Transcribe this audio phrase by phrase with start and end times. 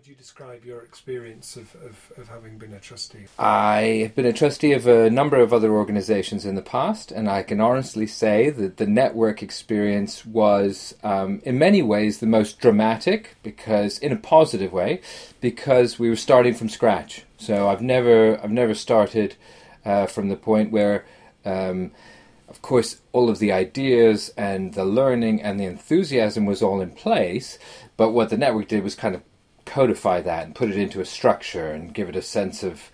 [0.00, 3.26] would you describe your experience of, of, of having been a trustee?
[3.38, 7.28] I have been a trustee of a number of other organizations in the past, and
[7.28, 12.58] I can honestly say that the network experience was, um, in many ways, the most
[12.60, 15.02] dramatic because, in a positive way,
[15.38, 17.26] because we were starting from scratch.
[17.36, 19.36] So I've never, I've never started
[19.84, 21.04] uh, from the point where.
[21.44, 21.90] Um,
[22.48, 26.90] of course, all of the ideas and the learning and the enthusiasm was all in
[26.90, 27.60] place,
[27.96, 29.22] but what the network did was kind of
[29.70, 32.90] codify that and put it into a structure and give it a sense of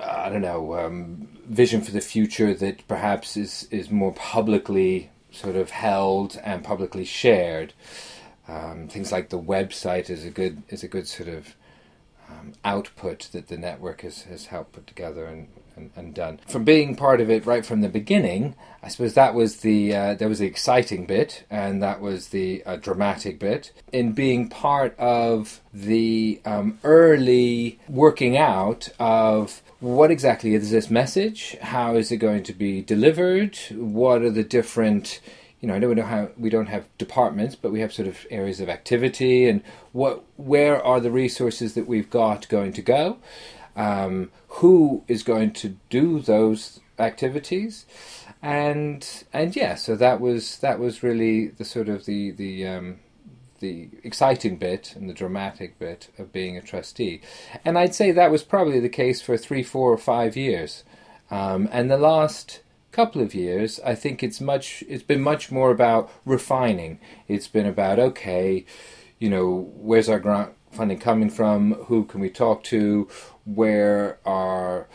[0.00, 5.56] I don't know um, vision for the future that perhaps is is more publicly sort
[5.56, 7.72] of held and publicly shared.
[8.46, 11.54] Um, things like the website is a good is a good sort of
[12.30, 16.40] um, output that the network has, has helped put together and, and, and, done.
[16.46, 20.14] From being part of it right from the beginning, I suppose that was the uh,
[20.14, 23.72] that was the exciting bit, and that was the uh, dramatic bit.
[23.92, 31.56] In being part of the um, early working out of what exactly is this message?
[31.60, 33.56] How is it going to be delivered?
[33.70, 35.20] What are the different
[35.64, 38.26] you know, I don't know how we don't have departments, but we have sort of
[38.30, 39.62] areas of activity and
[39.92, 43.16] what where are the resources that we've got going to go?
[43.76, 47.86] Um, who is going to do those activities?
[48.42, 53.00] And and yeah, so that was that was really the sort of the the um,
[53.60, 57.22] the exciting bit and the dramatic bit of being a trustee.
[57.64, 60.84] And I'd say that was probably the case for three, four, or five years.
[61.30, 62.60] Um, and the last
[62.92, 67.00] couple of years, I think it's much it's been much more about refining.
[67.26, 68.66] It's been about okay,
[69.18, 71.74] you know, where's our grant funding coming from?
[71.86, 73.08] Who can we talk to?
[73.44, 74.88] Where are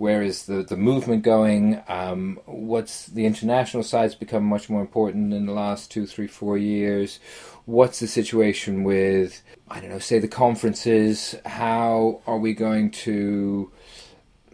[0.00, 1.82] where is the, the movement going?
[1.86, 6.56] Um, what's the international side's become much more important in the last two, three, four
[6.56, 7.20] years?
[7.66, 11.34] What's the situation with, I don't know, say the conferences?
[11.44, 13.70] How are we going to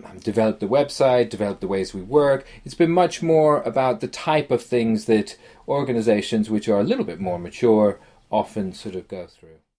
[0.05, 2.47] um, develop the website, develop the ways we work.
[2.65, 5.37] It's been much more about the type of things that
[5.67, 7.99] organizations which are a little bit more mature
[8.31, 9.59] often sort of go through.